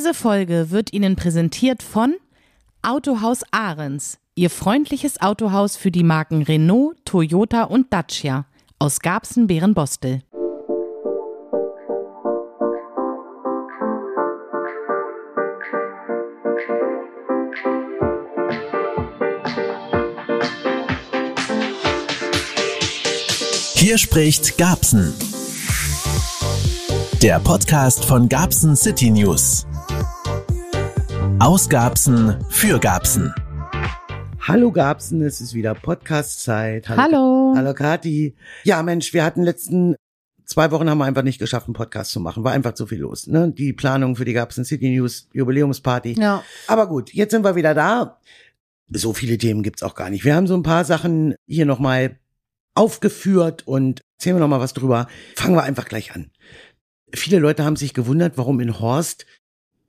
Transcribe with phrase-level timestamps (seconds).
[0.00, 2.14] Diese Folge wird Ihnen präsentiert von
[2.80, 8.46] Autohaus Ahrens, Ihr freundliches Autohaus für die Marken Renault, Toyota und Dacia
[8.78, 10.22] aus Garbsen-Bärenbostel.
[23.74, 25.12] Hier spricht Gabsen.
[27.20, 29.66] Der Podcast von Gabsen City News.
[31.40, 33.32] Aus Gabsen für Gabsen.
[34.46, 36.86] Hallo Gabsen, es ist wieder Podcast-Zeit.
[36.90, 37.54] Hallo.
[37.56, 38.36] Hallo Kati.
[38.64, 39.96] Ja, Mensch, wir hatten letzten
[40.44, 42.44] zwei Wochen haben wir einfach nicht geschafft, einen Podcast zu machen.
[42.44, 43.26] War einfach zu viel los.
[43.26, 43.50] Ne?
[43.56, 46.20] Die Planung für die Gabsen City News Jubiläumsparty.
[46.20, 46.44] Ja.
[46.66, 48.20] Aber gut, jetzt sind wir wieder da.
[48.90, 50.26] So viele Themen gibt's auch gar nicht.
[50.26, 52.18] Wir haben so ein paar Sachen hier nochmal
[52.74, 55.08] aufgeführt und erzählen wir nochmal was drüber.
[55.36, 56.30] Fangen wir einfach gleich an.
[57.14, 59.24] Viele Leute haben sich gewundert, warum in Horst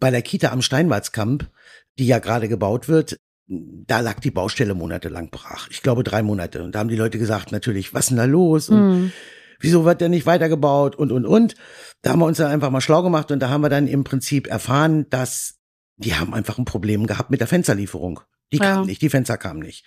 [0.02, 1.50] bei der Kita am Steinwarzkamp,
[1.98, 5.70] die ja gerade gebaut wird, da lag die Baustelle monatelang brach.
[5.70, 6.64] Ich glaube drei Monate.
[6.64, 8.68] Und da haben die Leute gesagt, natürlich, was ist denn da los?
[8.70, 9.12] Und Hm.
[9.60, 10.96] wieso wird der nicht weitergebaut?
[10.96, 11.56] Und, und, und.
[12.02, 14.04] Da haben wir uns dann einfach mal schlau gemacht und da haben wir dann im
[14.04, 15.56] Prinzip erfahren, dass
[15.98, 18.22] die haben einfach ein Problem gehabt mit der Fensterlieferung.
[18.52, 18.64] Die Ja.
[18.76, 19.86] kam nicht, die Fenster kamen nicht.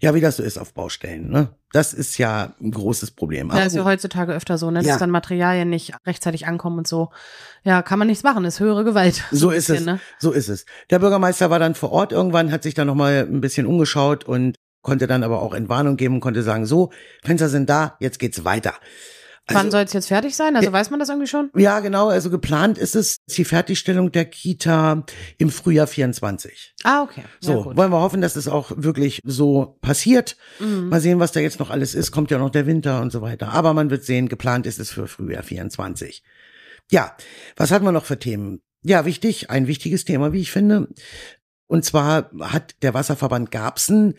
[0.00, 1.50] Ja, wie das so ist auf Baustellen, ne?
[1.72, 3.50] Das ist ja ein großes Problem.
[3.50, 4.80] Ja, ist ja heutzutage öfter so, ne?
[4.82, 4.92] Ja.
[4.92, 7.10] Dass dann Materialien nicht rechtzeitig ankommen und so.
[7.64, 9.22] Ja, kann man nichts machen, ist höhere Gewalt.
[9.30, 9.76] So ein ist es.
[9.78, 10.00] bisschen, Ne?
[10.18, 10.64] So ist es.
[10.88, 14.56] Der Bürgermeister war dann vor Ort irgendwann, hat sich dann nochmal ein bisschen umgeschaut und
[14.82, 16.90] konnte dann aber auch Entwarnung geben und konnte sagen, so,
[17.22, 18.74] Fenster sind da, jetzt geht's weiter.
[19.50, 20.56] Also- Wann soll es jetzt fertig sein?
[20.56, 21.50] Also weiß man das irgendwie schon?
[21.56, 25.04] Ja, genau, also geplant ist es die Fertigstellung der Kita
[25.38, 26.74] im Frühjahr 24.
[26.84, 27.24] Ah, okay.
[27.40, 30.36] So, ja, wollen wir hoffen, dass es auch wirklich so passiert.
[30.60, 30.88] Mhm.
[30.88, 32.10] Mal sehen, was da jetzt noch alles ist.
[32.12, 33.52] Kommt ja noch der Winter und so weiter.
[33.52, 36.22] Aber man wird sehen, geplant ist es für Frühjahr 24.
[36.90, 37.16] Ja,
[37.56, 38.62] was hatten wir noch für Themen?
[38.82, 40.88] Ja, wichtig, ein wichtiges Thema, wie ich finde.
[41.66, 44.14] Und zwar hat der Wasserverband Garbsen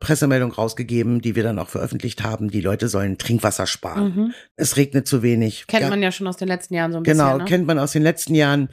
[0.00, 2.50] Pressemeldung rausgegeben, die wir dann auch veröffentlicht haben.
[2.50, 4.14] Die Leute sollen Trinkwasser sparen.
[4.14, 4.34] Mhm.
[4.56, 5.66] Es regnet zu wenig.
[5.66, 7.38] Kennt Ja, man ja schon aus den letzten Jahren so ein Genau, bisschen.
[7.38, 7.44] Ne?
[7.46, 8.68] kennt man aus den letzten Jahren.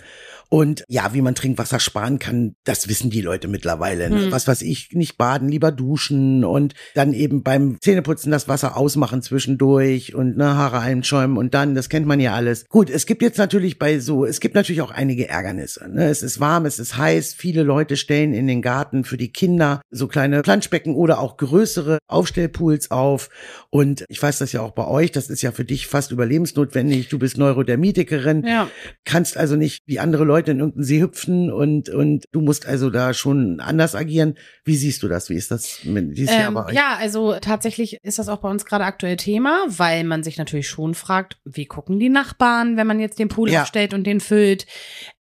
[0.50, 4.08] Und ja, wie man Trinkwasser sparen kann, das wissen die Leute mittlerweile.
[4.12, 4.26] Ne?
[4.26, 4.32] Hm.
[4.32, 9.24] Was weiß ich, nicht baden, lieber duschen und dann eben beim Zähneputzen das Wasser ausmachen
[9.24, 12.66] zwischendurch und ne, Haare einschäumen und dann, das kennt man ja alles.
[12.70, 15.90] Gut, es gibt jetzt natürlich bei so, es gibt natürlich auch einige Ärgernisse.
[15.90, 16.06] Ne?
[16.08, 19.82] Es ist warm, es ist heiß, viele Leute stellen in den Garten für die Kinder
[19.90, 23.30] so kleine Planschbecken oder auch größere Aufstellpools auf.
[23.70, 27.10] Und ich weiß das ja auch bei euch, das ist ja für dich fast überlebensnotwendig.
[27.10, 28.70] Du bist Neurodermitikerin Ja.
[29.06, 32.90] kannst also nicht wie andere Leute in irgendeinen See hüpfen und, und du musst also
[32.90, 34.36] da schon anders agieren.
[34.66, 35.30] Wie siehst du das?
[35.30, 36.74] Wie ist das mit dieses Jahr Ähm, bei euch?
[36.76, 40.68] ja, also tatsächlich ist das auch bei uns gerade aktuell Thema, weil man sich natürlich
[40.68, 43.62] schon fragt, wie gucken die Nachbarn, wenn man jetzt den Pool Ja.
[43.64, 44.66] aufstellt und den füllt.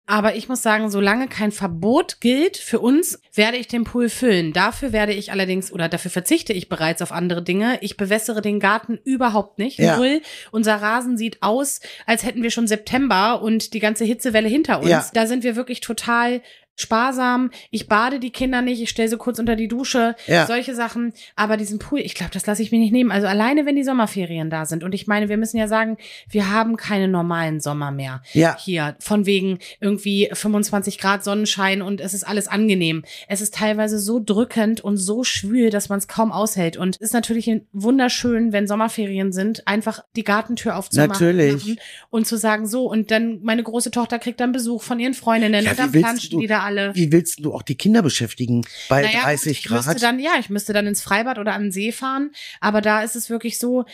[0.08, 4.54] Aber ich muss sagen, solange kein Verbot gilt für uns, werde ich den Pool füllen.
[4.54, 7.76] Dafür werde ich allerdings oder dafür verzichte ich bereits auf andere Dinge.
[7.82, 9.78] Ich bewässere den Garten überhaupt nicht.
[9.78, 9.98] Ja.
[9.98, 10.22] Null.
[10.50, 14.88] Unser Rasen sieht aus, als hätten wir schon September und die ganze Hitzewelle hinter uns.
[14.88, 15.06] Ja.
[15.12, 16.40] Da sind wir wirklich total
[16.78, 17.50] sparsam.
[17.70, 20.46] Ich bade die Kinder nicht, ich stelle sie kurz unter die Dusche, Ja.
[20.46, 21.12] solche Sachen.
[21.36, 23.10] Aber diesen Pool, ich glaube, das lasse ich mir nicht nehmen.
[23.10, 24.84] Also alleine, wenn die Sommerferien da sind.
[24.84, 25.96] Und ich meine, wir müssen ja sagen,
[26.30, 28.56] wir haben keine normalen Sommer mehr Ja.
[28.58, 28.96] hier.
[29.00, 33.04] Von wegen irgendwie 25 Grad Sonnenschein und es ist alles angenehm.
[33.26, 36.76] Es ist teilweise so drückend und so schwül, dass man es kaum aushält.
[36.76, 41.76] Und es ist natürlich wunderschön, wenn Sommerferien sind, einfach die Gartentür aufzumachen Natürlich.
[42.10, 45.64] und zu sagen, so, und dann meine große Tochter kriegt dann Besuch von ihren Freundinnen
[45.64, 46.94] Ja, und dann planschen die da alle.
[46.94, 50.02] Wie willst du auch die Kinder beschäftigen bei Naja, 30 gut, ich müsste Grad?
[50.02, 52.30] dann, ja, ich müsste dann ins Freibad oder an den See fahren.
[52.60, 53.84] Aber da ist es wirklich so,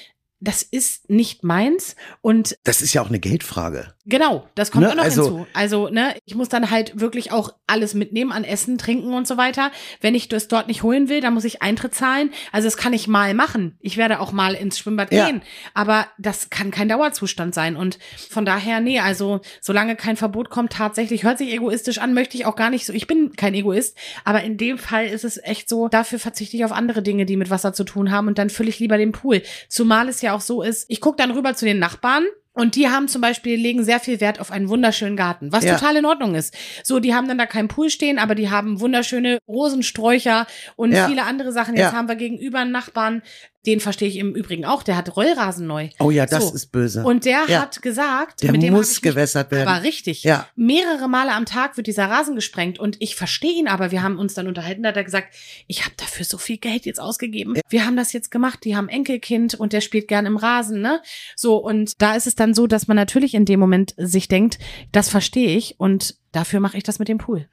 [0.40, 1.96] das ist nicht meins.
[2.20, 3.94] Und das ist ja auch eine Geldfrage.
[4.06, 5.46] genau, das kommt Ne, auch noch also- hinzu.
[5.54, 9.38] Also, ne, ich muss dann halt wirklich auch alles mitnehmen an Essen, Trinken und so
[9.38, 9.70] weiter.
[10.02, 12.30] Wenn ich das dort nicht holen will, dann muss ich Eintritt zahlen.
[12.52, 13.78] Also, das kann ich mal machen.
[13.80, 15.26] Ich werde auch mal ins Schwimmbad Ja.
[15.26, 15.40] gehen.
[15.72, 17.76] Aber das kann kein Dauerzustand sein.
[17.76, 22.36] Und von daher, nee, also, solange kein Verbot kommt, tatsächlich, hört sich egoistisch an, möchte
[22.36, 22.92] ich auch gar nicht so.
[22.92, 23.96] Ich bin kein Egoist.
[24.24, 27.36] Aber in dem Fall ist es echt so, dafür verzichte ich auf andere Dinge, die
[27.38, 28.28] mit Wasser zu tun haben.
[28.28, 29.42] Und dann fülle ich lieber den Pool.
[29.70, 32.24] Zumal es ja auch so ist, ich gucke dann rüber zu den Nachbarn.
[32.56, 35.74] Und die haben zum Beispiel, legen sehr viel Wert auf einen wunderschönen Garten, was Ja.
[35.74, 36.54] total in Ordnung ist.
[36.84, 41.08] So, die haben dann da keinen Pool stehen, aber die haben wunderschöne Rosensträucher und Ja.
[41.08, 41.74] viele andere Sachen.
[41.76, 41.92] Jetzt Ja.
[41.98, 43.22] haben wir gegenüber einen Nachbarn,
[43.66, 45.88] den verstehe ich im Übrigen auch, der hat Rollrasen neu.
[45.98, 46.54] Oh ja, das So.
[46.54, 47.04] ist böse.
[47.04, 47.62] Und der Ja.
[47.62, 49.68] hat gesagt, Der mit dem hab muss gewässert werden.
[49.68, 50.22] Aber richtig.
[50.22, 50.48] Ja.
[50.56, 54.18] Mehrere Male am Tag wird dieser Rasen gesprengt und ich verstehe ihn, aber wir haben
[54.18, 55.34] uns dann unterhalten, da hat er gesagt,
[55.66, 57.54] ich habe dafür so viel Geld jetzt ausgegeben.
[57.68, 61.00] Wir haben das jetzt gemacht, die haben Enkelkind und der spielt gern im Rasen, ne?
[61.36, 64.58] So und da ist es dann so, dass man natürlich in dem Moment sich denkt,
[64.92, 67.48] das verstehe ich und dafür mache ich das mit dem Pool.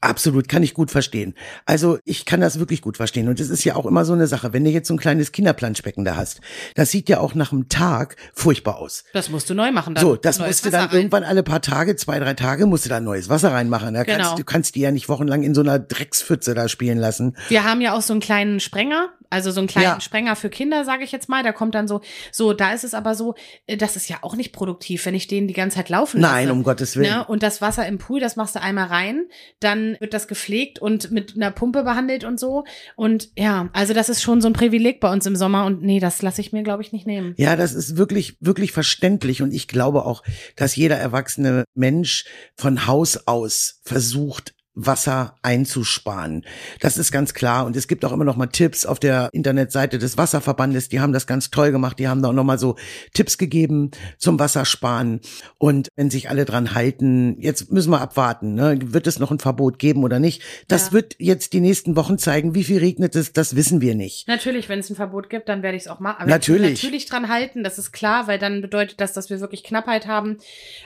[0.00, 1.34] Absolut, kann ich gut verstehen.
[1.66, 3.28] Also ich kann das wirklich gut verstehen.
[3.28, 5.32] Und es ist ja auch immer so eine Sache, wenn du jetzt so ein kleines
[5.32, 6.40] Kinderplanschbecken da hast,
[6.76, 9.04] das sieht ja auch nach einem Tag furchtbar aus.
[9.12, 10.02] Das musst du neu machen dann.
[10.02, 10.96] So, das musst du Wasser dann rein.
[10.98, 13.94] irgendwann alle paar Tage, zwei, drei Tage, musst du da neues Wasser reinmachen.
[13.94, 14.18] Da Genau.
[14.18, 17.36] kannst, du kannst die ja nicht wochenlang in so einer Dreckspfütze da spielen lassen.
[17.48, 20.00] Wir haben ja auch so einen kleinen Sprenger, also so einen kleinen Ja.
[20.00, 21.42] Sprenger für Kinder, sage ich jetzt mal.
[21.42, 22.00] Da kommt dann so,
[22.32, 23.34] so, da ist es aber so,
[23.66, 26.34] äh, das ist ja auch nicht produktiv, wenn ich den die ganze Zeit laufen lasse.
[26.34, 27.10] Nein, um Gottes Willen.
[27.10, 27.26] Ne?
[27.26, 29.24] Und das Wasser im Pool, das machst du einmal rein,
[29.60, 32.64] dann wird das gepflegt und mit einer Pumpe behandelt und so.
[32.96, 36.00] Und ja, also das ist schon so ein Privileg bei uns im Sommer und nee,
[36.00, 37.34] das lasse ich mir, glaube ich, nicht nehmen.
[37.36, 39.42] Ja, das ist wirklich, wirklich verständlich.
[39.42, 40.22] Und ich glaube auch,
[40.56, 42.24] dass jeder erwachsene Mensch
[42.56, 46.44] von Haus aus versucht, Wasser einzusparen.
[46.80, 47.66] Das ist ganz klar.
[47.66, 50.88] Und es gibt auch immer noch mal Tipps auf der Internetseite des Wasserverbandes.
[50.88, 51.98] Die haben das ganz toll gemacht.
[51.98, 52.76] Die haben da auch noch mal so
[53.12, 55.20] Tipps gegeben zum Wassersparen.
[55.58, 58.54] Und wenn sich alle dran halten, jetzt müssen wir abwarten.
[58.54, 58.78] Ne?
[58.82, 60.42] Wird es noch ein Verbot geben oder nicht?
[60.68, 60.92] Das Ja.
[60.92, 62.54] wird jetzt die nächsten Wochen zeigen.
[62.54, 63.32] Wie viel regnet es?
[63.32, 64.28] Das wissen wir nicht.
[64.28, 66.22] Natürlich, wenn es ein Verbot gibt, dann werde ich es auch machen.
[66.22, 66.82] Aber Natürlich.
[66.82, 70.36] Natürlich dran halten, das ist klar, weil dann bedeutet das, dass wir wirklich Knappheit haben.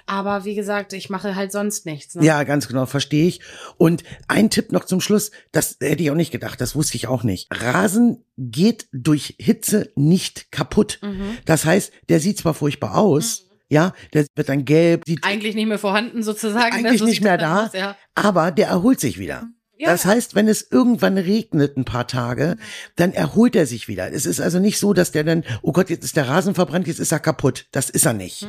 [0.06, 2.15] Aber wie gesagt, ich mache halt sonst nichts.
[2.15, 2.25] Ne?
[2.25, 3.41] Ja, ganz genau, verstehe ich.
[3.82, 7.08] Und ein Tipp noch zum Schluss, das hätte ich auch nicht gedacht, das wusste ich
[7.08, 7.49] auch nicht.
[7.50, 11.00] Rasen geht durch Hitze nicht kaputt.
[11.02, 11.37] Mhm.
[11.46, 15.67] Das heißt, der sieht zwar furchtbar aus, ja, der wird dann gelb, sieht Eigentlich nicht
[15.67, 16.81] mehr vorhanden sozusagen.
[16.81, 16.90] ne?
[16.90, 17.96] eigentlich So nicht mehr da, aus, ja.
[18.14, 19.49] aber der erholt sich wieder.
[19.78, 19.90] Ja.
[19.90, 22.56] Das heißt, wenn es irgendwann regnet ein paar Tage,
[22.94, 24.12] dann erholt er sich wieder.
[24.12, 26.86] Es ist also nicht so, dass der dann, oh Gott, jetzt ist der Rasen verbrannt,
[26.86, 27.66] jetzt ist er kaputt.
[27.72, 28.46] Das ist er nicht.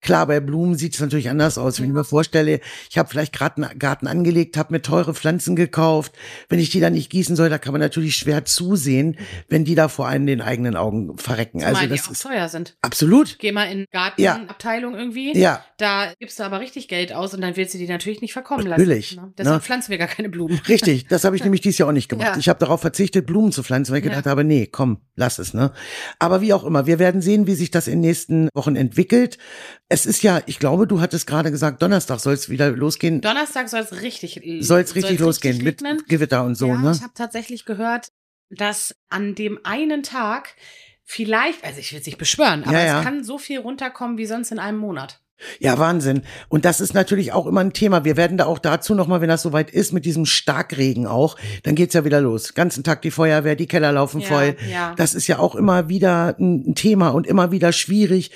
[0.00, 1.80] Klar, bei Blumen sieht es natürlich anders aus.
[1.80, 5.54] Wenn ich mir vorstelle, ich habe vielleicht gerade einen Garten angelegt, habe mir teure Pflanzen
[5.56, 6.12] gekauft.
[6.48, 9.18] Wenn ich die dann nicht gießen soll, da kann man natürlich schwer zusehen,
[9.48, 11.60] wenn die da vor einem den eigenen Augen verrecken.
[11.60, 12.76] Zumal also die das auch ist teuer sind.
[12.80, 13.38] absolut.
[13.38, 14.10] Geh mal in Ja.
[14.16, 15.36] Gartenabteilung irgendwie.
[15.36, 15.64] Ja.
[15.76, 18.66] Da gibst du aber richtig Geld aus und dann willst du die natürlich nicht verkommen
[18.68, 19.26] Natürlich, lassen.
[19.28, 19.34] Ne?
[19.36, 19.60] Deshalb ne?
[19.62, 20.60] pflanzen wir gar keine Blumen.
[20.70, 22.28] Richtig, das habe ich nämlich dieses Jahr auch nicht gemacht.
[22.28, 22.36] Ja.
[22.38, 24.10] Ich habe darauf verzichtet, Blumen zu pflanzen, weil ich Ja.
[24.10, 25.72] gedacht habe, nee, komm, lass es, ne?
[26.18, 29.38] Aber wie auch immer, wir werden sehen, wie sich das in den nächsten Wochen entwickelt.
[29.88, 33.20] Es ist ja, ich glaube, du hattest gerade gesagt, Donnerstag soll es wieder losgehen.
[33.20, 35.96] Donnerstag soll es richtig Soll es richtig losgehen regnen.
[35.96, 36.92] mit Gewitter und so, ja, ne?
[36.92, 38.12] ich habe tatsächlich gehört,
[38.50, 40.54] dass an dem einen Tag
[41.04, 42.98] vielleicht, also ich will es nicht beschwören, aber ja.
[42.98, 45.20] es kann so viel runterkommen wie sonst in einem Monat.
[45.58, 46.22] Ja, Wahnsinn.
[46.48, 48.04] Und das ist natürlich auch immer ein Thema.
[48.04, 51.74] Wir werden da auch dazu nochmal, wenn das soweit ist, mit diesem Starkregen auch, dann
[51.74, 52.54] geht's ja wieder los.
[52.54, 54.56] Ganzen Tag die Feuerwehr, die Keller laufen Ja, voll.
[54.70, 54.94] ja.
[54.96, 58.30] Das ist ja auch immer wieder ein Thema und immer wieder schwierig.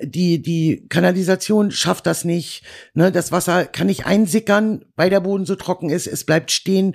[0.00, 2.62] Die, die Kanalisation schafft das nicht.
[2.94, 6.06] Ne, das Wasser kann nicht einsickern, weil der Boden so trocken ist.
[6.06, 6.94] Es bleibt stehen.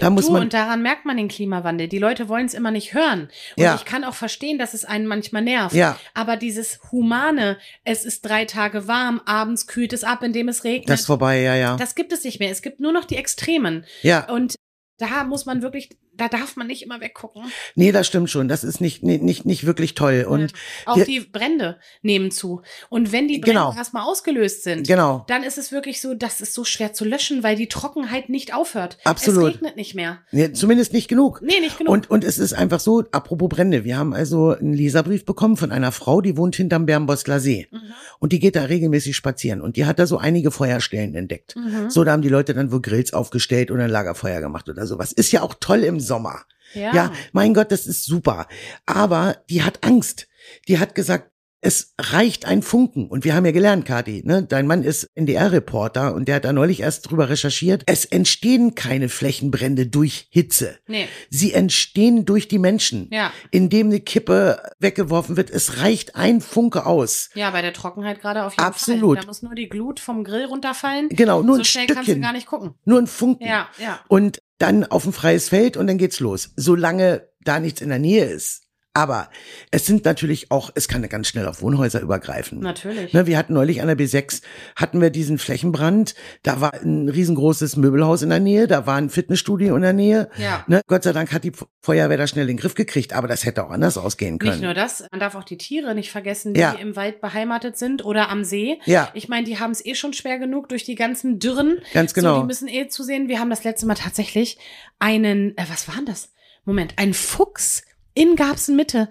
[0.00, 0.42] Da muss du, man.
[0.42, 1.86] und daran merkt man den Klimawandel.
[1.86, 3.28] Die Leute wollen es immer nicht hören.
[3.56, 3.76] Und Ja.
[3.76, 5.76] ich kann auch verstehen, dass es einen manchmal nervt.
[5.76, 5.96] Ja.
[6.12, 10.88] Aber dieses Humane, es ist drei Tage warm, abends kühlt es ab, indem es regnet.
[10.90, 11.76] das ist vorbei, ja, ja.
[11.76, 12.50] Das gibt es nicht mehr.
[12.50, 13.84] Es gibt nur noch die Extremen.
[14.02, 14.28] ja.
[14.28, 14.56] Und
[14.98, 17.42] da muss man wirklich, da darf man nicht immer weggucken.
[17.74, 18.48] Nee, das stimmt schon.
[18.48, 20.26] Das ist nicht, nicht, nicht, nicht wirklich toll.
[20.28, 20.52] Und
[20.86, 22.62] Auch wir- die Brände nehmen zu.
[22.88, 23.74] Und wenn die Brände Genau.
[23.74, 25.24] erstmal ausgelöst sind, genau.
[25.28, 28.54] dann ist es wirklich so, das ist so schwer zu löschen, weil die Trockenheit nicht
[28.54, 28.98] aufhört.
[29.04, 29.48] Absolut.
[29.48, 30.18] Es regnet nicht mehr.
[30.30, 31.40] Nee, zumindest nicht genug.
[31.42, 31.92] Nee, nicht genug.
[31.92, 35.72] Und, und es ist einfach so, apropos Brände, wir haben also einen Leserbrief bekommen von
[35.72, 37.66] einer Frau, die wohnt hinterm Bernbosler See.
[37.70, 37.80] Mhm.
[38.18, 39.60] Und die geht da regelmäßig spazieren.
[39.60, 41.56] Und die hat da so einige Feuerstellen entdeckt.
[41.56, 41.88] Mhm.
[41.90, 45.12] So, da haben die Leute dann wohl Grills aufgestellt und ein Lagerfeuer gemacht oder sowas.
[45.12, 46.42] Ist ja auch toll im Sommer.
[46.74, 46.92] Ja.
[46.92, 48.48] Ja, mein Gott, das ist super.
[48.84, 50.26] Aber die hat Angst.
[50.66, 51.30] Die hat gesagt,
[51.62, 53.06] es reicht ein Funken.
[53.08, 54.42] Und wir haben ja gelernt, Kathi, ne?
[54.42, 57.82] dein Mann ist NDR-Reporter und der hat da neulich erst drüber recherchiert.
[57.86, 60.78] Es entstehen keine Flächenbrände durch Hitze.
[60.86, 61.06] Nee.
[61.28, 63.08] Sie entstehen durch die Menschen.
[63.12, 63.32] Ja.
[63.50, 65.50] Indem eine Kippe weggeworfen wird.
[65.50, 67.30] Es reicht ein Funke aus.
[67.34, 69.18] Ja, bei der Trockenheit gerade auf jeden Absolut.
[69.18, 69.22] Fall.
[69.24, 71.10] Da muss nur die Glut vom Grill runterfallen.
[71.10, 72.22] Genau, nur so ein schnell kannst du Stückchen.
[72.22, 72.74] gar nicht gucken.
[72.84, 73.46] Nur ein Funken.
[73.46, 74.00] Ja, ja.
[74.08, 76.52] Und dann auf ein freies Feld und dann geht's los.
[76.54, 78.62] Solange da nichts in der Nähe ist.
[78.92, 79.30] Aber
[79.70, 82.58] es sind natürlich auch, es kann ganz schnell auf Wohnhäuser übergreifen.
[82.58, 83.12] Natürlich.
[83.12, 84.42] Ne, wir hatten neulich an der B6,
[84.74, 86.16] hatten wir diesen Flächenbrand.
[86.42, 90.28] Da war ein riesengroßes Möbelhaus in der Nähe, da war ein Fitnessstudio in der Nähe.
[90.38, 90.64] Ja.
[90.66, 93.44] Ne, Gott sei Dank hat die Feuerwehr da schnell in den Griff gekriegt, aber das
[93.44, 94.52] hätte auch anders ausgehen können.
[94.54, 96.72] Nicht nur das, man darf auch die Tiere nicht vergessen, die Ja.
[96.72, 98.80] im Wald beheimatet sind oder am See.
[98.86, 99.10] Ja.
[99.14, 101.80] Ich meine, die haben es eh schon schwer genug durch die ganzen Dürren.
[101.94, 102.40] Ganz So, genau.
[102.40, 103.28] die müssen eh zusehen.
[103.28, 104.58] Wir haben das letzte Mal tatsächlich
[104.98, 106.32] einen, äh, was war denn das?
[106.64, 107.82] Moment, einen Fuchs
[108.20, 109.08] in Garbsen Mitte.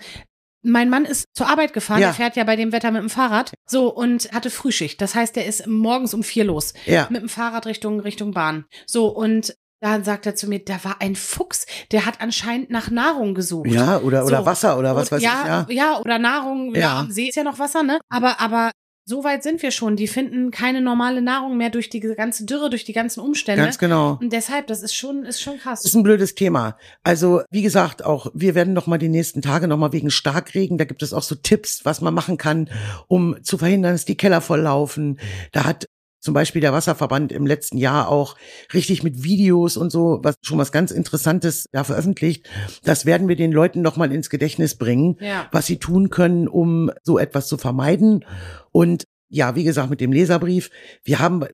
[0.61, 2.07] Mein Mann ist zur Arbeit gefahren, Ja.
[2.07, 3.53] der fährt ja bei dem Wetter mit dem Fahrrad.
[3.65, 4.99] So, und hatte Frühschicht.
[5.01, 6.73] Das heißt, der ist morgens um vier los.
[6.85, 7.07] Ja.
[7.09, 8.65] Mit dem Fahrrad Richtung, Richtung Bahn.
[8.85, 12.91] So, und dann sagt er zu mir, da war ein Fuchs, der hat anscheinend nach
[12.91, 13.67] Nahrung gesucht.
[13.71, 14.45] Ja, oder, oder So.
[14.45, 15.83] Wasser oder was Und weiß ja, ich, ja.
[15.93, 16.75] Ja, oder Nahrung.
[16.75, 16.81] Ja.
[16.81, 16.99] Ja.
[16.99, 17.99] am See ist ja noch Wasser, ne?
[18.09, 18.71] Aber, aber
[19.09, 19.95] so weit sind wir schon.
[19.95, 23.63] Die finden keine normale Nahrung mehr durch die ganze Dürre, durch die ganzen Umstände.
[23.63, 24.19] Ganz genau.
[24.21, 25.83] Und deshalb, das ist schon, ist schon krass.
[25.83, 26.77] Ist ein blödes Thema.
[27.03, 30.77] Also, wie gesagt, auch wir werden noch mal die nächsten Tage noch mal wegen Starkregen,
[30.77, 32.69] da gibt es auch so Tipps, was man machen kann,
[33.07, 35.19] um zu verhindern, dass die Keller volllaufen.
[35.53, 35.87] Da hat
[36.19, 38.35] zum Beispiel der Wasserverband im letzten Jahr auch
[38.73, 42.49] richtig mit Videos und so, was schon was ganz Interessantes da veröffentlicht.
[42.83, 45.47] Das werden wir den Leuten noch mal ins Gedächtnis bringen, Ja.
[45.51, 48.25] was sie tun können, um so etwas zu vermeiden.
[48.71, 50.69] Und ja, wie gesagt, mit dem Leserbrief,
[51.03, 51.45] wir haben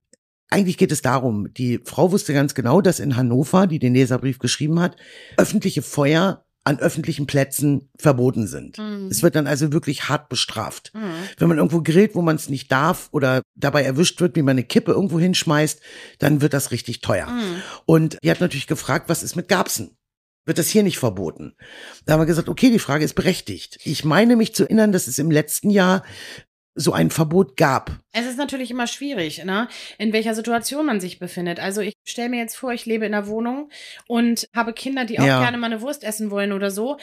[0.48, 4.38] eigentlich geht es darum, die Frau wusste ganz genau, dass in Hannover, die den Leserbrief
[4.38, 4.96] geschrieben hat,
[5.36, 8.78] öffentliche Feuer an öffentlichen Plätzen verboten sind.
[8.78, 9.06] Mhm.
[9.08, 10.92] Es wird dann also wirklich hart bestraft.
[10.94, 11.12] Mhm.
[11.38, 14.54] Wenn man irgendwo grillt, wo man es nicht darf oder dabei erwischt wird, wie man
[14.54, 15.80] eine Kippe irgendwo hinschmeißt,
[16.18, 17.28] dann wird das richtig teuer.
[17.28, 17.62] Mhm.
[17.86, 19.96] Und die hat natürlich gefragt, was ist mit Garbsen?
[20.44, 21.54] Wird das hier nicht verboten?
[22.04, 23.78] Da haben wir gesagt, okay, die Frage ist berechtigt.
[23.84, 26.04] Ich meine mich zu erinnern, dass es im letzten Jahr
[26.76, 27.90] so ein Verbot gab.
[28.12, 29.66] Es ist natürlich immer schwierig, ne?
[29.98, 31.58] in welcher Situation man sich befindet.
[31.58, 33.70] Also ich stelle mir jetzt vor, ich lebe in einer Wohnung
[34.06, 35.40] und habe Kinder, die auch Ja.
[35.40, 36.98] gerne mal eine Wurst essen wollen oder so.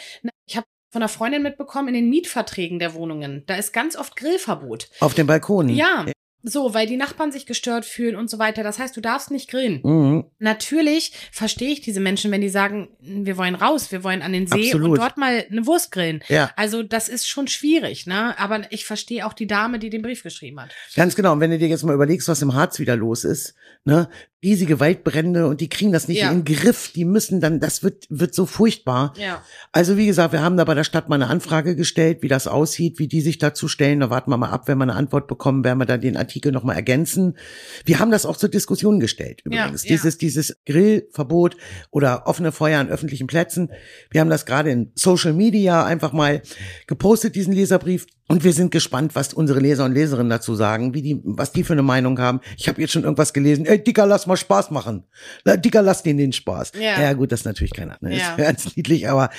[0.46, 4.15] Ich habe von einer Freundin mitbekommen, in den Mietverträgen der Wohnungen, da ist ganz oft
[4.15, 4.89] Grillverbot.
[5.00, 5.70] Auf dem Balkon.
[5.70, 6.06] Ja,
[6.44, 8.64] so, weil die Nachbarn sich gestört fühlen und so weiter.
[8.64, 9.80] Das heißt, du darfst nicht grillen.
[9.84, 10.26] Mhm.
[10.40, 14.48] Natürlich verstehe ich diese Menschen, wenn die sagen, wir wollen raus, wir wollen an den
[14.48, 14.92] See Absolut.
[14.92, 16.22] und dort mal eine Wurst grillen.
[16.28, 16.52] Ja.
[16.58, 18.38] Also das ist schon schwierig, ne?
[18.38, 20.72] Aber ich verstehe auch die Dame, die den Brief geschrieben hat.
[20.96, 21.32] Ganz genau.
[21.32, 24.10] Und wenn du dir jetzt mal überlegst, was im Harz wieder los ist, ne,
[24.44, 26.30] riesige Waldbrände und die kriegen das nicht Ja.
[26.32, 29.14] in den Griff, die müssen dann, das wird, wird so furchtbar.
[29.18, 29.42] Ja.
[29.72, 32.48] Also wie gesagt, wir haben da bei der Stadt mal eine Anfrage gestellt, wie das
[32.48, 34.02] aussieht, wie die sich dazu stellen.
[34.02, 36.52] Da warten wir mal ab, wenn wir eine Antwort bekommen, werden wir dann den Artikel
[36.52, 37.38] nochmal ergänzen.
[37.86, 39.84] Wir haben das auch zur Diskussion gestellt, Ja, übrigens.
[39.84, 39.90] ja.
[39.90, 41.56] Dieses, dieses Grillverbot
[41.92, 43.70] oder offene Feuer an öffentlichen Plätzen.
[44.12, 46.42] Wir haben das gerade in Social Media einfach mal
[46.88, 48.06] gepostet, diesen Leserbrief.
[48.27, 51.63] Und wir sind gespannt, was unsere Leser und Leserinnen dazu sagen, wie die, was die
[51.63, 52.39] für eine Meinung haben.
[52.58, 53.65] Ich habe jetzt schon irgendwas gelesen.
[53.65, 55.03] Ey, Dicker, lass mal Spaß machen.
[55.44, 56.72] Na, Dicker, lass denen den Spaß.
[56.75, 57.01] Ja.
[57.01, 57.98] ja gut, das ist natürlich keiner.
[58.00, 58.18] Ne?
[58.18, 58.32] Ja.
[58.32, 59.30] Ist ganz niedlich, aber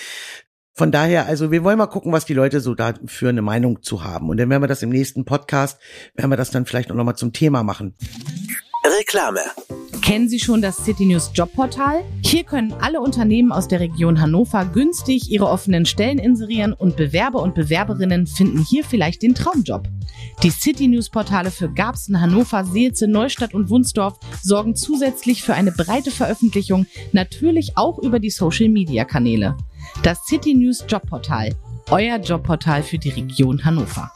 [0.75, 3.83] von daher, also wir wollen mal gucken, was die Leute so da für eine Meinung
[3.83, 4.29] zu haben.
[4.29, 5.81] Und dann werden wir das im nächsten Podcast,
[6.15, 7.95] werden wir das dann vielleicht auch nochmal zum Thema machen.
[8.99, 9.41] Reklame.
[10.05, 12.05] Kennen Sie schon das City News Jobportal?
[12.23, 17.41] Hier können alle Unternehmen aus der Region Hannover günstig ihre offenen Stellen inserieren und Bewerber
[17.41, 19.89] und Bewerberinnen finden hier vielleicht den Traumjob.
[20.43, 25.73] Die City News Portale für Garbsen, Hannover, Seelze, Neustadt und Wunsdorf sorgen zusätzlich für eine
[25.73, 29.57] breite Veröffentlichung, natürlich auch über die Social Media Kanäle.
[30.03, 31.55] Das City News Jobportal.
[31.91, 34.13] Euer Jobportal für die Region Hannover.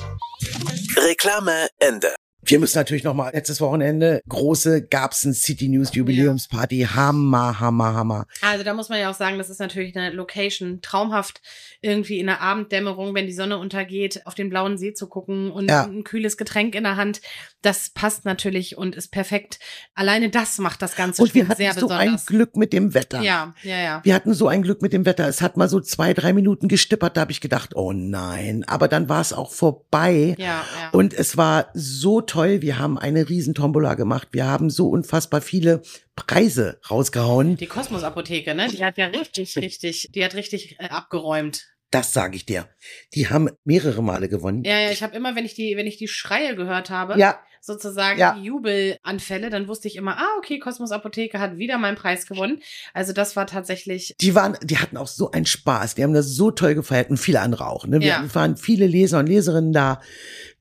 [0.99, 2.09] Reklame Ende.
[2.40, 6.87] Wir müssen natürlich nochmal, letztes Wochenende, große Gabsen City News Jubiläumsparty.
[6.95, 8.26] Hammer, hammer, hammer.
[8.42, 11.42] Also da muss man ja auch sagen, das ist natürlich eine Location, traumhaft
[11.80, 15.68] irgendwie in der Abenddämmerung, wenn die Sonne untergeht, auf den blauen See zu gucken und
[15.68, 15.85] Ja.
[15.85, 17.21] ein kühles Getränk in der Hand.
[17.62, 19.59] Das passt natürlich und ist perfekt.
[19.95, 22.26] Alleine das macht das Ganze Und wir hatten sehr so ein besonders.
[22.26, 23.21] Glück mit dem Wetter.
[23.21, 24.00] Ja, ja, ja.
[24.04, 25.26] Wir hatten so ein Glück mit dem Wetter.
[25.28, 27.16] Es hat mal so zwei, drei Minuten gestippert.
[27.16, 28.64] Da habe ich gedacht, oh nein.
[28.68, 30.37] Aber dann war es auch vorbei.
[30.38, 30.47] Ja,
[30.80, 30.90] ja.
[30.92, 32.62] Und es war so toll.
[32.62, 34.28] Wir haben eine riesen Tombola gemacht.
[34.32, 35.82] Wir haben so unfassbar viele
[36.14, 37.56] Preise rausgehauen.
[37.56, 38.68] Die Kosmos-Apotheke, ne?
[38.68, 41.66] Die hat ja richtig, richtig, die hat richtig äh, abgeräumt.
[41.90, 42.68] Das sage ich dir.
[43.14, 44.62] Die haben mehrere Male gewonnen.
[44.64, 47.40] Ja, ja, ich habe immer, wenn ich die, wenn ich die Schreie gehört habe, Ja,
[47.60, 48.34] sozusagen Ja.
[48.34, 52.60] die Jubelanfälle, dann wusste ich immer, ah, okay, Kosmos Apotheke hat wieder meinen Preis gewonnen.
[52.94, 55.94] Also das war tatsächlich, die waren, die hatten auch so einen Spaß.
[55.94, 57.86] Die haben das so toll gefeiert und viele andere auch.
[57.86, 58.00] Ne?
[58.00, 58.34] Wir Ja.
[58.34, 60.00] waren viele Leser und Leserinnen da,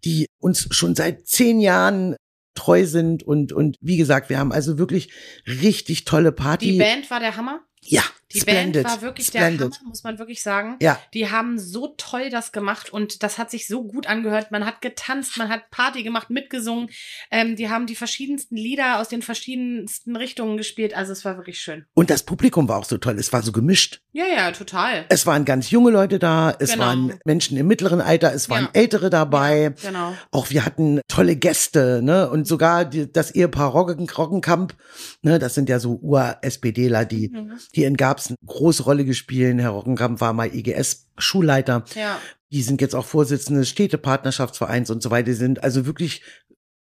[0.06, 2.16] die uns schon seit zehn Jahren
[2.56, 5.12] treu sind und und wie gesagt, wir haben also wirklich
[5.46, 6.72] richtig tolle Party.
[6.72, 7.60] die Band war der Hammer.
[7.84, 8.02] ja,
[8.34, 9.60] Die splendid, Band war wirklich splendid.
[9.62, 10.76] der Hammer, muss man wirklich sagen.
[10.82, 14.52] Ja, Die haben so toll das gemacht und das hat sich so gut angehört.
[14.52, 16.90] Man hat getanzt, man hat Party gemacht, mitgesungen.
[17.32, 20.94] Ähm, die haben die verschiedensten Lieder aus den verschiedensten Richtungen gespielt.
[20.96, 21.86] Also es war wirklich schön.
[21.94, 23.18] und das Publikum war auch so toll.
[23.18, 24.02] Es war so gemischt.
[24.12, 25.06] Ja, ja, total.
[25.10, 26.86] Es waren ganz junge Leute da, es Genau.
[26.86, 28.70] waren Menschen im mittleren Alter, es waren Ja.
[28.74, 29.74] Ältere dabei.
[29.82, 30.16] Genau.
[30.32, 32.30] Auch wir hatten tolle Gäste, ne?
[32.30, 34.76] Und sogar die, das Ehepaar Roggen, Roggenkamp,
[35.22, 35.40] ne?
[35.40, 37.54] Das sind ja so Ur-SPDler, die, Mhm.
[37.76, 39.60] die in Garbsen eine große Rolle gespielt.
[39.60, 41.84] Herr Roggenkamp war mal IGS-Schulleiter.
[41.96, 42.20] Ja.
[42.52, 45.26] Die sind jetzt auch Vorsitzende des Städtepartnerschaftsvereins und so weiter.
[45.26, 46.24] Die sind also wirklich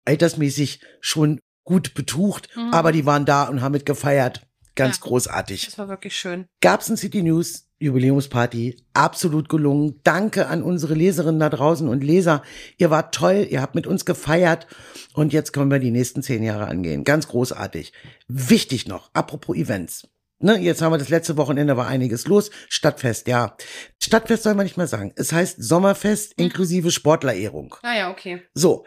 [0.05, 2.75] altersmäßig schon gut betucht, Mhm.
[2.75, 4.43] aber die waren da und haben mit gefeiert.
[4.75, 5.03] Ganz Ja.
[5.05, 5.67] großartig.
[5.67, 6.47] Das war wirklich schön.
[6.61, 10.01] Garbsen City News Jubiläumsparty absolut gelungen.
[10.05, 12.43] Danke an unsere Leserinnen da draußen und Leser.
[12.79, 14.67] Ihr wart toll, ihr habt mit uns gefeiert
[15.15, 17.03] und jetzt können wir die nächsten zehn Jahre angehen.
[17.05, 17.93] Ganz großartig.
[18.29, 20.07] Wichtig noch, apropos Events.
[20.43, 22.51] Ne, jetzt haben wir das letzte Wochenende war einiges los.
[22.69, 23.57] Stadtfest, ja.
[24.03, 25.13] Stadtfest soll man nicht mal sagen.
[25.15, 27.77] Es heißt Sommerfest inklusive Sportlerehrung.
[27.85, 28.43] Naja, okay.
[28.53, 28.85] So.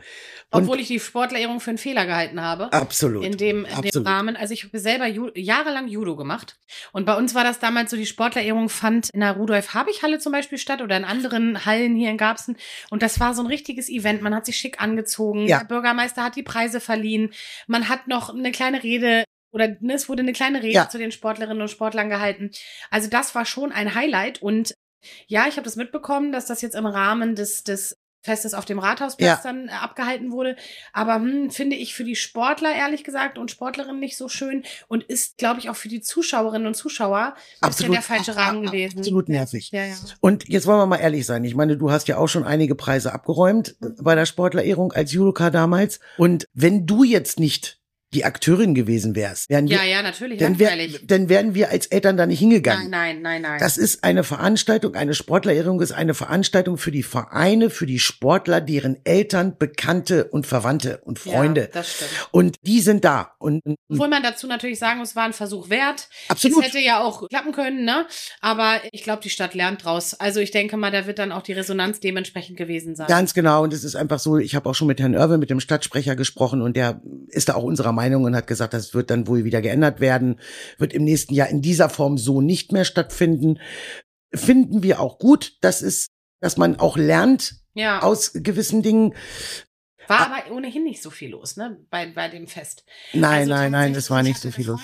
[0.52, 2.72] Und Obwohl ich die Sportlerehrung für einen Fehler gehalten habe.
[2.74, 3.24] absolut.
[3.24, 4.08] In dem, in dem Absolut.
[4.08, 4.36] Rahmen.
[4.36, 6.58] Also ich habe selber Ju jahrelang Judo gemacht.
[6.92, 10.58] Und bei uns war das damals so, die Sportlerehrung fand in der Rudolf-Habich-Halle zum Beispiel
[10.58, 12.58] statt oder in anderen Hallen hier in Garbsen.
[12.90, 14.22] Und das war so ein richtiges Event.
[14.22, 15.48] Man hat sich schick angezogen.
[15.48, 15.60] Ja.
[15.60, 17.34] Der Bürgermeister hat die Preise verliehen.
[17.68, 19.24] Man hat noch eine kleine Rede
[19.56, 20.90] oder ne, es wurde eine kleine Rede Ja.
[20.90, 22.52] zu den Sportlerinnen und Sportlern gehalten.
[22.92, 24.42] Also das war schon ein Highlight.
[24.42, 24.76] Und
[25.28, 28.80] ja, ich habe das mitbekommen, dass das jetzt im Rahmen des, des Festes auf dem
[28.80, 29.40] Rathausplatz Ja.
[29.44, 30.56] dann äh, abgehalten wurde.
[30.94, 35.04] Aber hm, finde ich für die Sportler ehrlich gesagt und Sportlerinnen nicht so schön und
[35.04, 38.98] ist, glaube ich, auch für die Zuschauerinnen und Zuschauer ein bisschen der falsche Rahmen gewesen.
[38.98, 39.70] Absolut nervig.
[39.72, 39.96] Ja, ja.
[40.22, 41.44] Und jetzt wollen wir mal ehrlich sein.
[41.46, 45.50] Ich meine, du hast ja auch schon einige Preise abgeräumt bei der Sportlerehrung als Judoka
[45.52, 46.00] damals.
[46.18, 47.80] Und wenn du jetzt nicht
[48.14, 50.72] die Akteurin gewesen wärst, wären wir, Ja, ja, natürlich, dann, wär,
[51.04, 52.90] dann wären wir als Eltern da nicht hingegangen.
[52.90, 53.60] Nein, nein, nein, nein.
[53.60, 58.62] Das ist eine Veranstaltung, eine Sportlerehrung ist eine Veranstaltung für die Vereine, für die Sportler,
[58.62, 61.62] deren Eltern, Bekannte und Verwandte und Freunde.
[61.62, 62.30] Ja, das stimmt.
[62.32, 63.34] und die sind da.
[63.40, 66.08] Und, und Obwohl man dazu natürlich sagen muss, war ein Versuch wert.
[66.30, 66.60] Absolut.
[66.60, 68.06] Es hätte ja auch klappen können, ne?
[68.40, 70.14] Aber ich glaube, die Stadt lernt draus.
[70.14, 73.08] Also ich denke mal, da wird dann auch die Resonanz dementsprechend gewesen sein.
[73.08, 73.64] Ganz genau.
[73.64, 76.16] Und es ist einfach so, ich habe auch schon mit Herrn Irwin, mit dem Stadtsprecher
[76.16, 79.44] gesprochen und der ist da auch unserer Meinung und hat gesagt, das wird dann wohl
[79.44, 80.40] wieder geändert werden,
[80.78, 83.60] wird im nächsten Jahr in dieser Form so nicht mehr stattfinden.
[84.34, 85.58] Finden wir auch gut.
[85.62, 86.10] Das ist,
[86.42, 88.02] dass man auch lernt ja.
[88.02, 89.14] aus gewissen Dingen.
[90.08, 91.80] War aber ohnehin nicht so viel los, ne?
[91.90, 92.86] Bei, bei dem Fest.
[93.14, 94.82] Nein, Also nein, nein, es war ich nicht so viel los.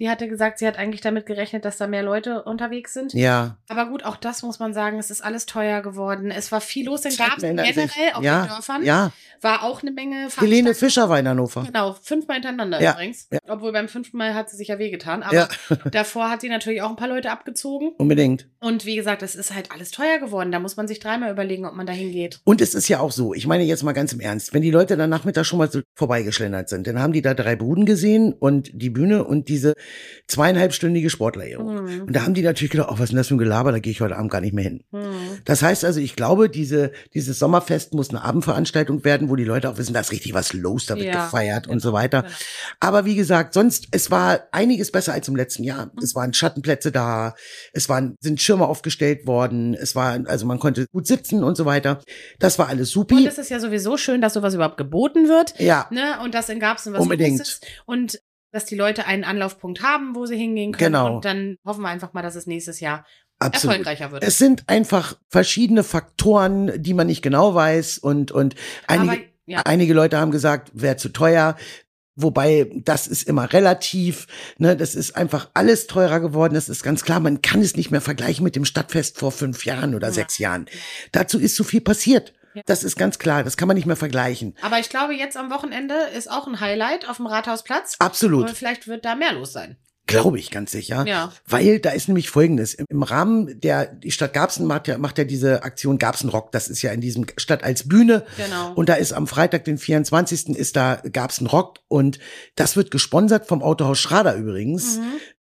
[0.00, 3.12] Die hatte gesagt, sie hat eigentlich damit gerechnet, dass da mehr Leute unterwegs sind.
[3.14, 6.30] Ja, Aber gut, auch das muss man sagen, es ist alles teuer geworden.
[6.32, 7.74] Es war viel los in Ändert sich.
[7.74, 8.84] generell, auf ja, den Dörfern.
[8.84, 9.12] ja.
[9.40, 10.74] War auch eine Menge Helene.
[10.74, 11.64] Fischer war in Hannover.
[11.64, 13.28] Genau, fünfmal hintereinander Ja, übrigens.
[13.30, 13.38] ja.
[13.46, 15.22] Obwohl beim fünften Mal hat sie sich ja wehgetan.
[15.22, 15.48] Aber Ja.
[15.92, 17.90] davor hat sie natürlich auch ein paar Leute abgezogen.
[17.98, 18.48] Unbedingt.
[18.60, 20.50] Und wie gesagt, es ist halt alles teuer geworden.
[20.50, 22.40] Da muss man sich dreimal überlegen, ob man da hingeht.
[22.44, 24.70] Und es ist ja auch so, ich meine jetzt mal ganz im Ernst, wenn die
[24.70, 28.32] Leute dann nachmittags schon mal so vorbeigeschlendert sind, dann haben die da drei Buden gesehen
[28.32, 29.74] und die Bühne und diese
[30.26, 31.84] zweieinhalbstündige Sportlerehrung.
[31.84, 32.02] Mhm.
[32.04, 33.78] Und da haben die natürlich gedacht, oh, was ist denn das für ein Gelaber, da
[33.78, 34.82] gehe ich heute Abend gar nicht mehr hin.
[34.90, 35.02] Hm.
[35.44, 39.68] Das heißt also, ich glaube, diese, dieses Sommerfest muss eine Abendveranstaltung werden, wo die Leute
[39.68, 42.22] auch wissen, da ist richtig was los, da wird Ja, gefeiert und so weiter.
[42.22, 42.34] genau.
[42.80, 45.90] Aber wie gesagt, sonst, es war einiges besser als im letzten Jahr.
[46.02, 47.34] Es waren Schattenplätze da,
[47.72, 51.66] es waren, sind Schirme aufgestellt worden, es war, also man konnte gut sitzen und so
[51.66, 52.00] weiter.
[52.38, 53.26] Das war alles Und supi.
[53.26, 55.58] es ist ja sowieso schön, dass sowas überhaupt geboten wird.
[55.60, 56.18] Ja, Ne?
[56.22, 57.60] Und dass in Garbsen was Unbedingt.
[57.84, 58.20] Und
[58.54, 60.92] dass die Leute einen Anlaufpunkt haben, wo sie hingehen können.
[60.92, 61.16] Genau.
[61.16, 63.04] Und dann hoffen wir einfach mal, dass es nächstes Jahr
[63.40, 63.78] absolut.
[63.78, 64.22] erfolgreicher wird.
[64.22, 68.54] Es sind einfach verschiedene Faktoren, die man nicht genau weiß und, und
[68.86, 69.62] einige, Aber ja.
[69.64, 71.56] einige Leute haben gesagt, wäre zu teuer.
[72.14, 77.02] Wobei, das ist immer relativ, ne, das ist einfach alles teurer geworden, das ist ganz
[77.02, 80.12] klar, man kann es nicht mehr vergleichen mit dem Stadtfest vor fünf Jahren oder Ja.
[80.14, 80.66] sechs Jahren.
[81.10, 82.32] Dazu ist zu viel passiert.
[82.54, 82.62] Ja.
[82.66, 84.56] Das ist ganz klar, das kann man nicht mehr vergleichen.
[84.62, 87.96] Aber ich glaube, jetzt am Wochenende ist auch ein Highlight auf dem Rathausplatz.
[87.98, 89.76] Absolut, Und vielleicht wird da mehr los sein.
[90.06, 91.04] glaube ich ganz sicher.
[91.06, 91.32] Ja.
[91.46, 92.74] Weil da ist nämlich Folgendes.
[92.74, 96.52] Im, Rahmen der, die Stadt Garbsen macht ja, macht ja diese Aktion Garbsen Rock.
[96.52, 98.24] Das ist ja in diesem Stadt als Bühne.
[98.36, 98.72] Genau.
[98.74, 100.50] Und da ist am Freitag, den 24.
[100.50, 101.78] ist da Garbsen Rock.
[101.88, 102.18] Und
[102.54, 104.98] das wird gesponsert vom Autohaus Schrader übrigens.
[104.98, 105.12] Mhm.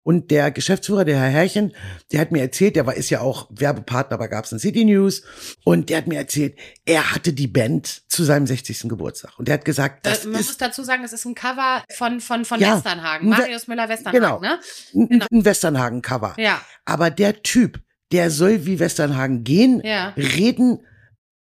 [0.07, 1.73] Und der Geschäftsführer, der Herr Herrchen,
[2.11, 5.23] der hat mir erzählt, der war, ist ja auch Werbepartner bei Garbsen City News.
[5.63, 8.81] Und der hat mir erzählt, er hatte die Band zu seinem 60.
[8.87, 9.31] Geburtstag.
[9.39, 11.83] Und der hat gesagt, das Äh, man muss ist dazu sagen, es ist ein Cover
[11.95, 12.75] von, von, von Ja.
[12.77, 13.29] Westernhagen.
[13.29, 14.39] Marius Müller-Westernhagen, Genau.
[14.41, 14.59] ne?
[14.93, 15.25] ein, Genau.
[15.31, 16.35] ein Westernhagen-Cover.
[16.37, 17.79] Ja, Aber der Typ,
[18.11, 20.85] der soll wie Westernhagen gehen, ja, reden,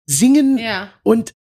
[0.06, 0.90] singen ja.
[1.02, 1.34] und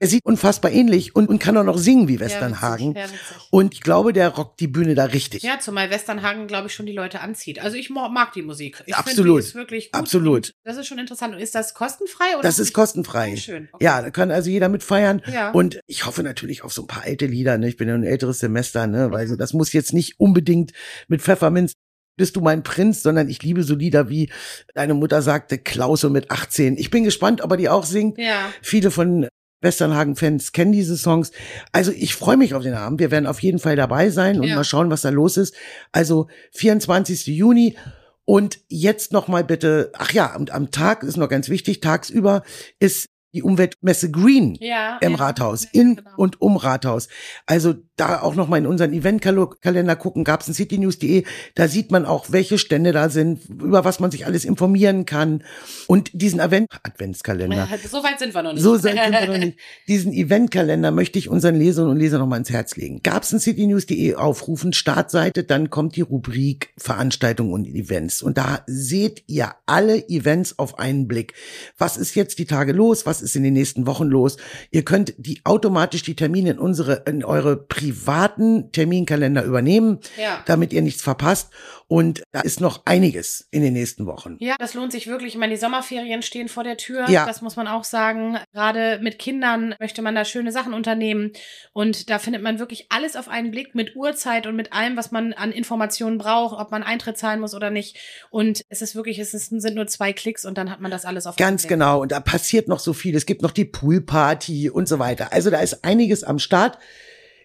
[0.00, 2.94] er sieht unfassbar ähnlich und, und kann auch noch singen wie Ja, Westernhagen.
[2.94, 3.48] witzig, ja, witzig.
[3.50, 5.42] und ich glaube, der rockt die Bühne da richtig.
[5.42, 7.60] Ja, zumal Westernhagen, glaube ich, schon die Leute anzieht.
[7.60, 8.82] Also ich mag die Musik.
[8.86, 9.16] Ich Absolut.
[9.26, 10.00] Finde, die ist wirklich gut.
[10.00, 10.52] Absolut.
[10.64, 11.34] Das ist schon interessant.
[11.34, 12.34] Und ist das kostenfrei?
[12.34, 13.36] Oder Das ist kostenfrei.
[13.36, 13.68] Schön.
[13.72, 13.84] Okay.
[13.84, 15.22] Ja, da kann also jeder mitfeiern.
[15.32, 15.50] Ja.
[15.50, 17.58] Und ich hoffe natürlich auf so ein paar alte Lieder.
[17.58, 17.68] Ne?
[17.68, 19.10] Ich bin ja ein älteres Semester, ne?
[19.10, 20.72] Weil so, das muss jetzt nicht unbedingt
[21.08, 21.72] mit Pfefferminz
[22.16, 24.28] bist du mein Prinz, sondern ich liebe so Lieder wie
[24.74, 26.76] deine Mutter sagte, Klause mit 18.
[26.76, 28.18] Ich bin gespannt, ob er die auch singt.
[28.18, 28.52] Ja.
[28.60, 29.28] Viele von
[29.60, 31.32] Westernhagen-Fans kennen diese Songs.
[31.72, 33.00] Also ich freue mich auf den Abend.
[33.00, 34.56] Wir werden auf jeden Fall dabei sein und Ja.
[34.56, 35.54] mal schauen, was da los ist.
[35.92, 37.26] Also 24.
[37.26, 37.76] Juni.
[38.24, 42.42] Und jetzt noch mal bitte, ach ja, und am Tag ist noch ganz wichtig, tagsüber
[42.78, 44.98] ist die Umweltmesse Green Ja.
[45.00, 46.10] im ja, Rathaus, ja, in genau.
[46.16, 47.08] und um Rathaus.
[47.46, 52.06] Also da auch noch mal in unseren Eventkalender gucken, gab's ein citynews.de, da sieht man
[52.06, 55.42] auch, welche Stände da sind, über was man sich alles informieren kann.
[55.86, 57.68] Und diesen Event Adventskalender.
[57.88, 58.62] So weit sind wir noch nicht.
[58.62, 59.58] So sind wir noch nicht.
[59.88, 63.00] Diesen Eventkalender möchte ich unseren Leserinnen und Lesern noch mal ins Herz legen.
[63.02, 68.22] Gab's ein citynews.de aufrufen, Startseite, dann kommt die Rubrik Veranstaltungen und Events.
[68.22, 71.34] Und da seht ihr alle Events auf einen Blick.
[71.78, 73.06] Was ist jetzt die Tage los?
[73.06, 74.36] Was ist in den nächsten Wochen los?
[74.70, 80.42] Ihr könnt die automatisch die Termine in unsere, in eure privaten Terminkalender übernehmen, Ja.
[80.46, 81.50] damit ihr nichts verpasst.
[81.90, 84.36] Und da ist noch einiges in den nächsten Wochen.
[84.40, 85.32] Ja, das lohnt sich wirklich.
[85.34, 87.08] Ich meine, die Sommerferien stehen vor der Tür.
[87.08, 87.24] Ja.
[87.26, 88.36] Das muss man auch sagen.
[88.52, 91.32] Gerade mit Kindern möchte man da schöne Sachen unternehmen.
[91.72, 95.12] Und da findet man wirklich alles auf einen Blick mit Uhrzeit und mit allem, was
[95.12, 97.96] man an Informationen braucht, ob man Eintritt zahlen muss oder nicht.
[98.30, 101.26] Und es ist wirklich, es sind nur zwei Klicks und dann hat man das alles
[101.26, 101.68] auf Ganz einen Blick.
[101.70, 102.02] genau.
[102.02, 103.07] Und da passiert noch so viel.
[103.16, 105.32] Es gibt noch die Poolparty und so weiter.
[105.32, 106.78] Also da ist einiges am Start.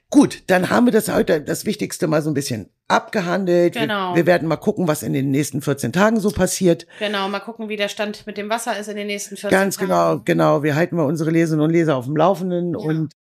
[0.10, 3.74] Gut, dann haben wir das heute, das Wichtigste mal so ein bisschen abgehandelt.
[3.74, 4.12] Genau.
[4.12, 6.86] Wir, wir werden mal gucken, was in den nächsten 14 Tagen so passiert.
[7.00, 9.76] Genau, mal gucken, wie der Stand mit dem Wasser ist in den nächsten 14 Ganz
[9.78, 9.88] Tagen.
[9.88, 10.64] genau, genau.
[10.64, 12.80] Wir halten mal unsere Leserinnen und Leser auf dem Laufenden Ja.
[12.80, 13.14] und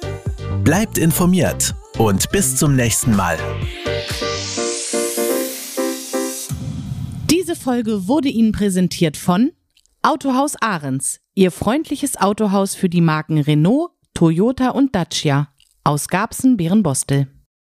[0.59, 3.39] Bleibt informiert und bis zum nächsten Mal.
[7.29, 9.51] Diese Folge wurde Ihnen präsentiert von
[10.03, 15.47] Autohaus Ahrens, Ihr freundliches Autohaus für die Marken Renault, Toyota und Dacia
[15.83, 17.27] aus Garbsen-Bärenbostel.